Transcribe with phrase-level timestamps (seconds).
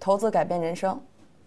[0.00, 0.98] 投资改变人生。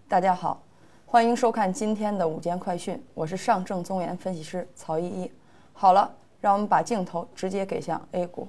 [0.07, 0.61] 大家好，
[1.07, 5.31] 欢迎收看今天的午间快讯，我是上证综研分析师曹依依。
[5.73, 6.07] 好了，
[6.39, 8.47] 让我们把镜头直接给向 A 股。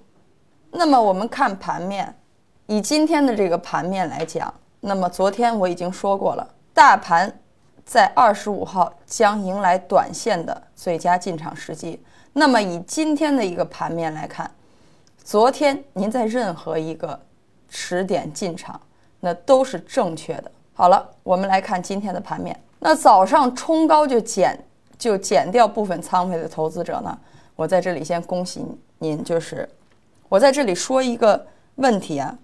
[0.70, 2.14] 那么我们看盘面，
[2.66, 7.40] 以今天的这个盘面来讲，那么昨天我已经说过了，大盘
[7.86, 11.98] 在二十五号将迎来短线的最佳进场时机。
[12.34, 14.50] 那么以今天的一个盘面来看，
[15.16, 17.18] 昨天您在任何一个
[17.70, 18.78] 时点进场。
[19.24, 20.52] 那都是正确的。
[20.74, 22.54] 好了，我们来看今天的盘面。
[22.78, 24.62] 那早上冲高就减
[24.98, 27.18] 就减掉部分仓位的投资者呢，
[27.56, 28.62] 我在这里先恭喜
[28.98, 29.24] 您。
[29.24, 29.66] 就是
[30.28, 31.46] 我在这里说一个
[31.76, 32.36] 问题啊，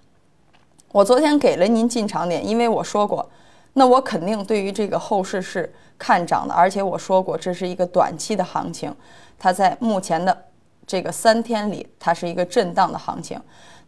[0.91, 3.29] 我昨天给了您进场点，因为我说过，
[3.75, 8.95] 那我肯定对于这个后市是看涨的，而且我说过这是一个短期的行情，
[9.39, 10.35] 它在目前的
[10.87, 13.39] 这个三天里，它是一个震荡的行情。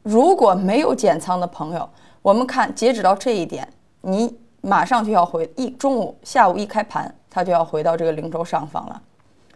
[0.03, 1.89] 如果没有减仓的朋友，
[2.23, 3.69] 我们看，截止到这一点，
[4.01, 9.03] 你马上就要回一中午、下午一开盘，它就要回到这个零轴上方了。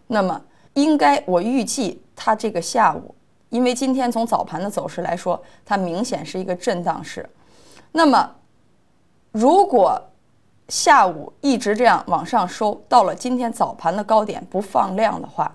[0.09, 0.41] 那么，
[0.75, 3.15] 应该我预计它这个下午，
[3.51, 7.29] 因为今天从早盘的走势来说，它明显是一个震荡市。
[7.93, 8.35] 那么，
[9.31, 10.03] 如果
[10.69, 15.55] 下午一直这样往上收，到了今天早盘的高点不放量的话，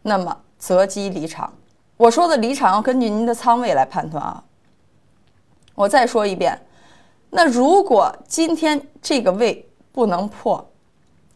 [0.00, 1.52] 那么择机离场。
[1.98, 4.42] 我说的离场要根据您的仓位来判断啊。
[5.76, 6.58] 我再说一遍，
[7.28, 10.66] 那如果今天这个位不能破，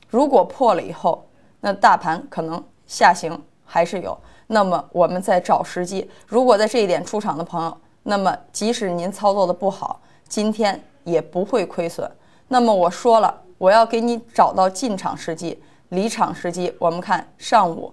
[0.09, 1.23] 如果破了以后，
[1.61, 4.19] 那大盘可能下行还是有。
[4.47, 6.11] 那么我们再找时机。
[6.27, 12.11] 如果在这一点出场的朋友，那么即使您操作的不好，今天也不会亏损。
[12.49, 16.75] 那么我说了，我要给你找到进场时机、离场时机。
[16.79, 17.93] 我们看上午，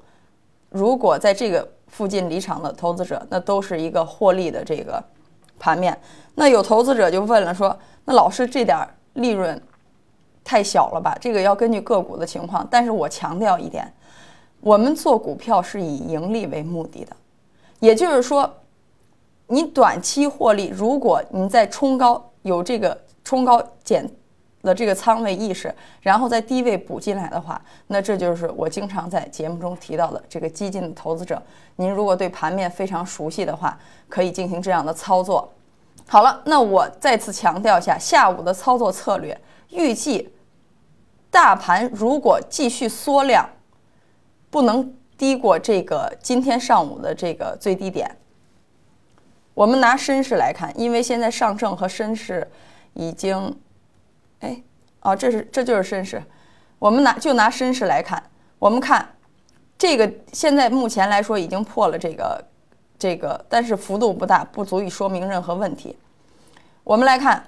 [0.70, 5.04] 如果在这个附近离场的投资者，那都是一个获利的这个。
[5.60, 6.00] 盘面，
[6.40, 7.76] 那有投资者就问了，说
[8.06, 9.60] ：“那老师这点利润
[10.44, 11.18] 太小了吧？
[11.20, 12.66] 这个要根据个股的情况。
[12.70, 13.92] 但是我强调一点，
[14.62, 17.16] 我们做股票是以盈利为目的的，
[17.80, 18.48] 也就是说，
[19.48, 24.08] 你短期获利，如果你在冲高有这个冲高减
[24.62, 31.42] 的这个仓位意识，然后在低位补进来的话，那这就是我经常在节目中提到的这个激进的投资者。
[31.78, 33.76] 您如果对盘面非常熟悉的话，
[34.08, 35.52] 可以进行这样的操作。
[36.10, 39.38] 好了，那我再次强调一下下午的操作策略。
[39.72, 40.34] 预计
[41.30, 43.48] 大盘如果继续缩量，
[44.50, 48.10] 不能低过这个今天上午的这个最低点。
[49.54, 52.50] 我们拿深市来看，因为现在上证和深市
[52.94, 53.60] 已经，
[54.40, 54.64] 哎，
[55.02, 56.24] 哦，这是这就是深市。
[56.80, 58.24] 我们拿就拿深市来看，
[58.60, 59.16] 我们看
[59.78, 62.42] 这个现在目前来说已经破了这个。
[63.00, 65.96] 这个，但是幅度不大，不足以说明任何问题。
[66.84, 67.46] 我们来看，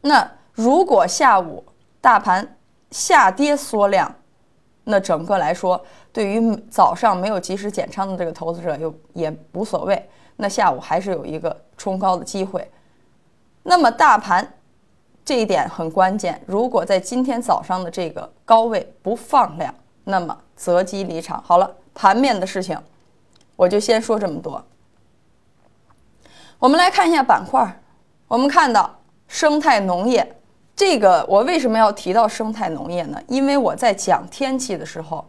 [0.00, 1.64] 那如果下午
[2.00, 2.56] 大盘
[2.90, 4.14] 下跌缩量，
[4.84, 12.68] 那整个来说，对于早上没有及时减仓的这个投资者又也无所谓，那下午还是有一个冲高的机会。
[13.62, 14.52] 那么大盘
[15.24, 19.72] 这一点很关键，如果在今天早上的这个高位不放量，
[20.04, 21.40] 那么择机离场。
[21.42, 22.76] 好了，盘面的事情。
[23.62, 24.60] 我就先说这么多。
[26.58, 27.80] 我们来看一下板块，
[28.26, 30.36] 我们看到生态农业
[30.74, 33.22] 这个，我为什么要提到生态农业呢？
[33.28, 35.24] 因为我在讲天气的时候，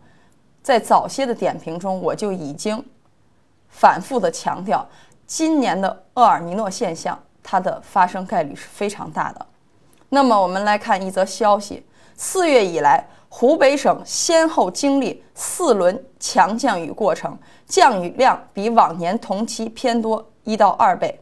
[0.63, 2.83] 在早些的点评中，我就已经
[3.69, 4.83] 反复的强调，
[5.27, 9.45] 今年的厄尔尼诺现象它的发生概率是非常大的。
[10.09, 13.07] 那么我们来看一则消息：四月以来。
[13.35, 17.35] 湖北省先后经历四轮强降雨过程，
[17.73, 21.19] 降雨量比往年同期偏多一到二倍。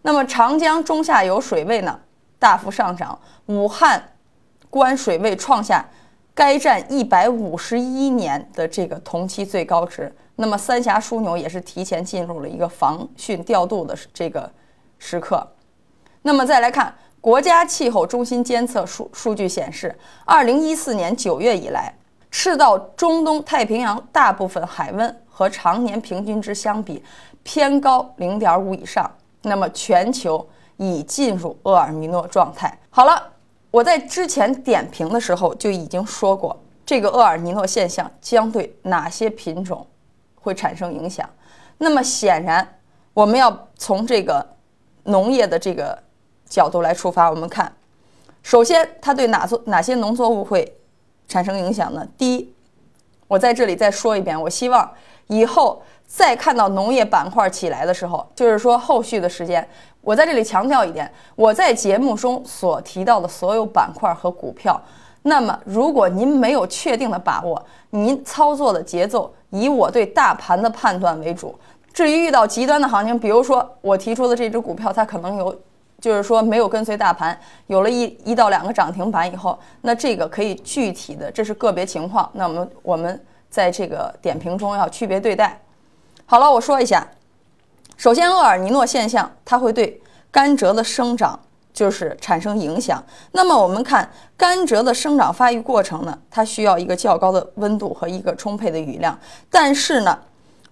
[0.00, 2.00] 那么长江中下游水位呢
[2.38, 4.02] 大幅上涨，武汉
[4.70, 5.84] 关水位创下
[6.32, 10.10] 该站一百五十一年的这个同期最高值。
[10.36, 14.50] 那么三峡枢纽也是提前进入了一个防汛调度的这个
[14.98, 15.46] 时刻。
[16.22, 16.94] 那么再来看。
[17.20, 19.94] 国家气候中心监测数数据显示，
[20.24, 21.92] 二零一四年九月以来，
[22.30, 27.00] 赤道中东太平洋大部分海温和常年平均值相比
[27.44, 29.08] 偏高零点五以上。
[29.42, 30.44] 那么，全球
[30.78, 32.76] 已进入厄尔尼诺状态。
[32.90, 33.22] 好了，
[33.70, 39.86] 我在之前点评的时候就已经说过，这个厄尔尼诺现象将对哪些品种
[40.34, 41.30] 会产生影响。
[41.76, 42.66] 那么，显然
[43.14, 44.44] 我们要从这个
[45.04, 45.96] 农业的这个。
[46.48, 47.70] 角度来出发，我们看，
[48.42, 50.80] 首先它对哪作哪些农作物会
[51.28, 52.08] 产生影响呢？
[52.16, 52.54] 第一，
[53.28, 54.90] 我在这里再说一遍，我希望
[55.28, 59.66] 以后再看到农业板块起来的时候，就是说后续的时间，
[60.00, 64.80] 我在这里强调一点，我在节目中所提到的所有板块和股票，
[65.22, 71.54] 那么如果您没有确定的把握，您操作的节奏以我对大盘的判断为主。
[71.92, 75.54] 至于遇到极端的行情，比如说我提出的这只股票，它可能有，
[76.00, 85.60] 就是说没有跟随大盘，有了一一到两个涨停板以后，那这个可以具体的，这是个别情况，那我们我们在这个点评中要区别对待。
[86.24, 87.06] 好了，我说一下。
[87.96, 90.00] 首先，厄尔尼诺现象它会对
[90.30, 91.36] 甘蔗的生长
[91.72, 93.02] 就是产生影响。
[93.32, 99.18] 那么我们看甘蔗的生长发育过程呢，它需要一个较高的温度和一个充沛的雨量。
[99.50, 100.16] 但是呢，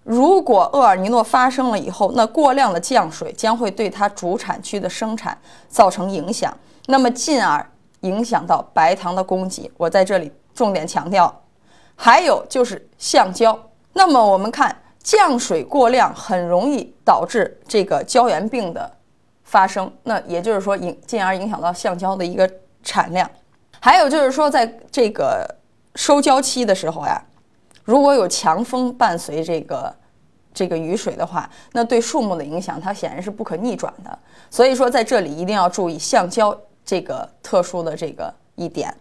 [0.06, 5.36] 如果厄尔尼诺发生了以后，那过量的降水将会对它主产区的生产
[5.68, 6.56] 造成影响，
[6.86, 7.68] 那么进而
[8.00, 9.70] 影响到白糖的供给。
[9.76, 11.42] 我在这里重点强调，
[11.96, 13.58] 还有就是橡胶。
[13.92, 14.74] 那么我们看。
[15.06, 18.90] 降水过量很容易导致这个胶原病的
[19.44, 22.50] 发生，那也就是说影进而影响到橡胶的一个
[22.82, 23.30] 产量。
[23.78, 25.48] 还有就是说，在这个
[25.94, 27.22] 收胶期的时候呀，
[27.86, 29.90] 如果有强风伴随这个
[30.52, 34.18] 这个雨水的话，那对树木的影响它显然是不可逆转的。
[34.50, 36.54] 所以说在这里一定要注意橡胶
[36.84, 38.94] 这个特殊的这个一点。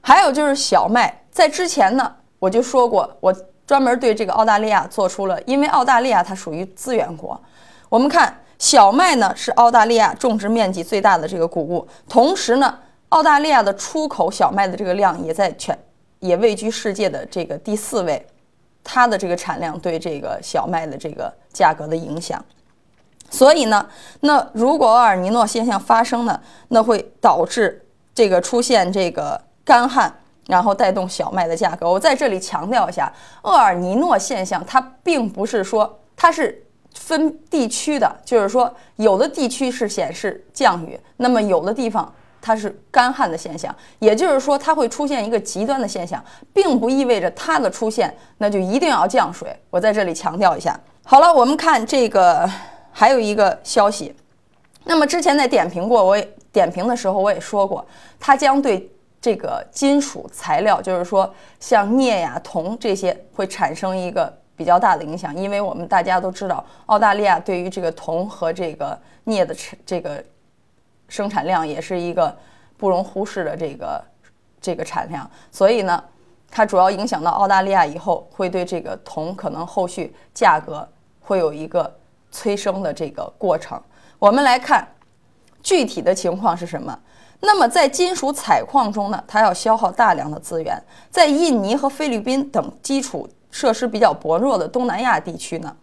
[0.00, 3.34] 还有就是小麦，在之前呢我就说过我。
[3.66, 7.40] 专门对这个澳大利亚做出了，因为澳大利亚它属于资源国。
[7.88, 12.78] 我们看小麦呢是澳大利亚种植面积最大的这个谷物，同时呢，
[13.08, 15.74] 澳大利亚的出口小麦的这个量也在全
[16.24, 18.26] 也位居世界的这个第四位，
[18.82, 22.44] 它的这个产量对这个小麦的这个价格的影响。
[23.30, 23.88] 所以呢，
[24.20, 27.84] 那如果厄尔尼诺现象发生呢，那会导致
[28.14, 30.12] 这个出现这个干旱。
[30.46, 31.90] 然后带动小麦的价格。
[31.90, 33.10] 我在这里强调一下，
[33.44, 36.62] 厄尔尼诺现象它并不是说它是
[36.92, 42.12] 分地区的，就是说有的地区是显示降雨，那么有的地方
[42.44, 43.74] 它是干旱的现象。
[43.98, 49.56] 也就是说，它会出现一个极端的现象，并不意味着它的出现那就一定要降水。
[49.70, 50.78] 我在这里强调一下。
[51.04, 52.46] 好了，我们看这个
[52.92, 54.14] 还有一个消息，
[54.84, 57.86] 那么之前在点评过，我也点评的时候我也说过，
[58.20, 58.90] 它将对。
[59.24, 69.56] 这个金属材料，就是说像镍呀、铜这些，会产生一个比较大的影响，因为我们大家都知道，澳大利亚对于这个铜和这个镍的
[69.86, 70.22] 这个
[71.14, 72.36] 生产量也是一个
[72.76, 74.04] 不容忽视的这个
[74.60, 76.02] 这个产量，所以呢，
[76.50, 80.88] 它主要影响到澳大利亚以后，会对这个铜可能后续价格
[81.20, 81.88] 会有一个
[82.32, 83.80] 催生的这个过程。
[84.18, 84.88] 我们来看
[85.62, 86.98] 具体的情况是什么。
[87.38, 90.76] 那么在金属采矿中呢，它要消耗大量的资源。
[91.10, 95.76] 在印尼和菲律宾等基础设施比较薄弱的东南亚地区呢，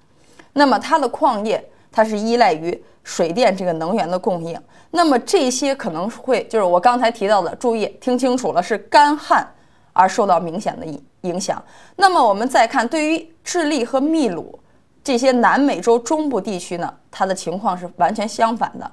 [0.52, 4.60] 那么它的矿业它是依赖于水电这个能源的供应。
[4.92, 9.46] 那么这些可能会就是我刚才提到的，注意听清楚了，是干旱
[9.94, 11.62] 而受到明显的影影响。
[11.96, 14.60] 那么我们再看，对于智利和秘鲁
[15.04, 18.92] 这些南美洲中部地区呢，它的情况是完全相反的。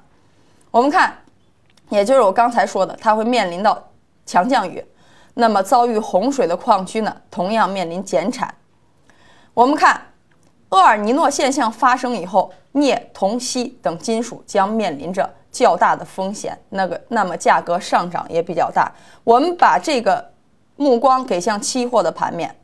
[0.71, 1.13] 我们看。
[1.89, 3.83] 也就是我刚才说的，它会面临到
[4.23, 4.85] 强降雨，
[5.33, 8.53] 那么遭遇洪水的矿区呢，同样面临减产。
[9.55, 9.99] 我们看
[10.69, 18.91] 厄尔尼诺现象发生以后，镍、铜、锡等金属将面临着较大的风险，那个那么价格上涨也比较大。
[19.23, 20.31] 我们把这个
[20.75, 22.55] 目光给向期货的盘面，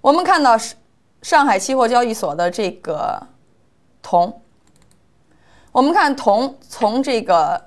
[0.00, 0.56] 我们看到
[1.22, 3.26] 上海期货交易所的这个
[4.02, 4.40] 铜。
[5.72, 7.58] 我们看铜从这个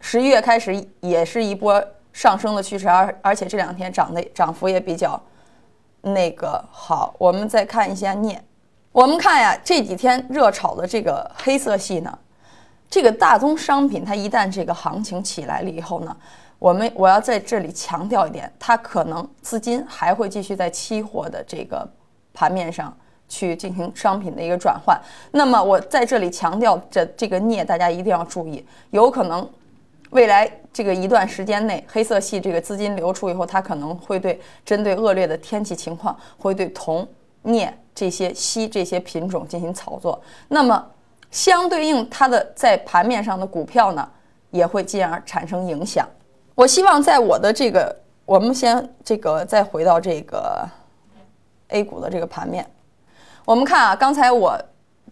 [0.00, 1.80] 十一月开始也是一波
[2.12, 5.20] 上升的趋势，而而且这两天涨的涨幅也比较
[6.00, 7.14] 那个好。
[7.18, 8.42] 我们再看一下镍，
[8.98, 12.18] 我们看呀这几天热炒的这个黑色系呢，
[12.90, 16.16] 这个大宗商品它一旦这个行情起来了以后呢，
[16.58, 21.88] 我们我要在这里强调一点，它可能资金还会继续在期货的这个
[22.34, 22.92] 盘面上。
[23.30, 24.98] 去进行商品的一个转换，
[25.32, 29.46] 那么我在这里强调这这个镍，大家一定要注意，有可能
[30.08, 37.06] 未来这个一段时间内，黑色系这个资金流出以后，它可能会对针对恶劣的天气情况，会对铜、
[37.42, 40.88] 镍这些锡这些品种进行炒作，那么
[41.32, 44.08] 相对应它的在盘面上的股票呢，
[44.52, 46.08] 也会进而产生影响。
[46.54, 47.92] 我希望在我的这个，
[48.24, 50.64] 我们先这个再回到这个
[51.70, 52.64] A 股的这个盘面。
[53.44, 54.56] 我们看啊，刚才我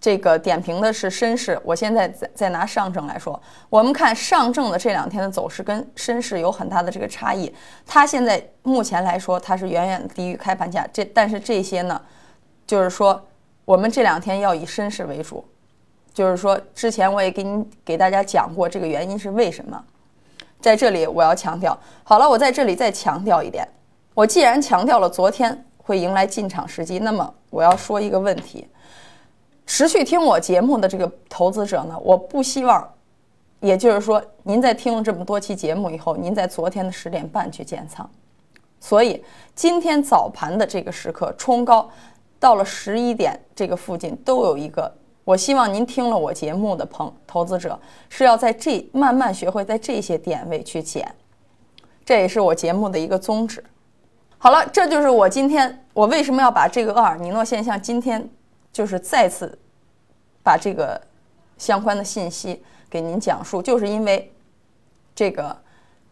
[0.01, 7.53] 这个点评的是深市，我现在再再拿上证来说，我们看上证的这两天的走势跟深市有很大的这个差异。
[7.85, 12.01] 它现在目前来说，它是远远低于开盘价，这但是这些呢，
[12.67, 13.23] 就是说
[13.65, 15.45] 我们这两天要以绅士为主。
[16.13, 19.85] 就是说，之前我也给你给大家讲过这个原因是为什么，
[20.63, 21.79] 在这里我要强调。
[22.03, 23.69] 好了，我在这里再强调一点。
[24.15, 28.67] 我既然强调了昨天会迎来进场时机，那么我要说一个问题：
[29.67, 32.91] 持续听我节目的这个投资者呢，我不希望，
[33.61, 38.09] 也就是说，您在听了这么多期节目以后，您在昨天的十点半去建仓。
[38.81, 39.23] 所以
[39.55, 41.91] 今天早盘的这个时刻冲高
[42.39, 44.93] 到了十一点这个附近，都有一个。
[45.25, 47.77] 我希望您听了我节目的朋投资者
[48.09, 51.13] 是要在这慢慢学会在这些点位去减，
[52.05, 53.65] 这也是我节目的一个宗旨。
[54.39, 58.31] 好了，这就是我今天我为什么要把这个厄尔尼诺现象今天
[58.73, 59.59] 就是再次
[60.45, 61.01] 把这个
[61.59, 64.33] 相关的信息给您讲述，就是因为
[65.13, 65.57] 这个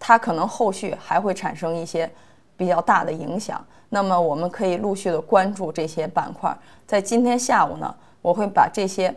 [0.01, 2.11] 它可能后续还会产生一些
[2.57, 3.65] 比较大的影响。
[3.89, 6.57] 那么我们可以陆续的关注这些板块，
[6.87, 7.95] 在今天下午呢。
[8.25, 9.15] 我会把这些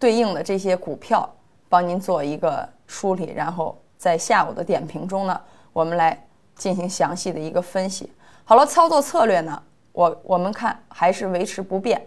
[0.00, 1.32] 对应的这些股票
[1.68, 5.40] 帮您做一个梳理，然后在下午的点评中呢，
[5.72, 6.26] 我们来
[6.56, 8.12] 进行详细的一个分析。
[8.42, 9.62] 好了，操作策略呢，
[9.92, 12.04] 我我们看还是维持不变，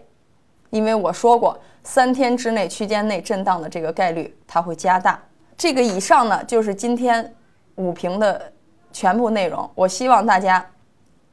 [0.68, 5.18] 因为我说过，三天之内区间内震荡的这个概率它会加大。
[5.56, 7.34] 这个以上呢，就是今天
[7.76, 8.52] 五评的
[8.96, 9.70] 全部内容。
[9.74, 10.64] 我希望大家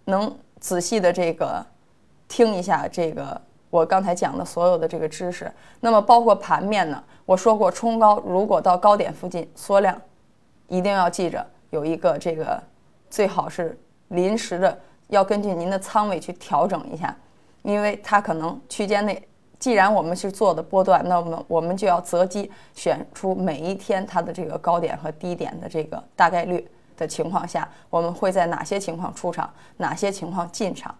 [0.03, 1.65] 能仔细的这个
[2.27, 3.39] 听一下这个。
[3.69, 7.01] 我刚才讲的所有的这个知识，那么包括盘面呢？
[7.25, 9.97] 我说过，冲高如果到高点附近缩量，
[10.67, 12.61] 一定要记着有一个这个，
[13.09, 13.79] 最好是
[14.09, 14.77] 临时的，
[15.07, 17.15] 要根据您的仓位去调整一下，
[17.61, 19.25] 因为它可能区间内，
[19.57, 30.93] 既然我们是做的波段，那么我们就要择机选出每一天它的这个高点和低点的这个大概率的情况下，我们会在哪些情况出场，哪些情况进场。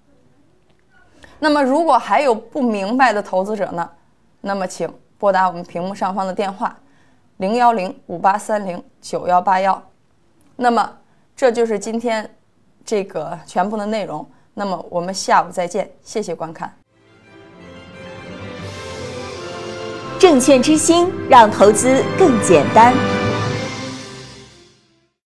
[1.39, 3.89] 那么，如果还有不明白的投资者呢？
[4.41, 6.75] 那么，请拨打我们屏幕上方的电话，
[7.38, 9.81] 零幺零五八三零九幺八幺。
[10.55, 10.97] 那么，
[11.35, 12.29] 这就是今天
[12.85, 14.25] 这个全部的内容。
[14.53, 16.73] 那么，我们下午再见，谢谢观看。
[20.19, 23.12] 证券之星，让投资更简单。